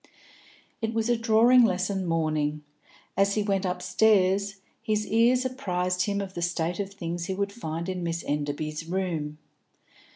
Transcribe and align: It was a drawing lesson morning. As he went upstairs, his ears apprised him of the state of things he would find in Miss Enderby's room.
It 0.81 0.95
was 0.95 1.09
a 1.09 1.15
drawing 1.15 1.63
lesson 1.63 2.07
morning. 2.07 2.63
As 3.15 3.35
he 3.35 3.43
went 3.43 3.65
upstairs, 3.65 4.55
his 4.81 5.05
ears 5.05 5.45
apprised 5.45 6.05
him 6.07 6.21
of 6.21 6.33
the 6.33 6.41
state 6.41 6.79
of 6.79 6.91
things 6.91 7.25
he 7.25 7.35
would 7.35 7.51
find 7.51 7.87
in 7.87 8.01
Miss 8.01 8.23
Enderby's 8.25 8.87
room. 8.87 9.37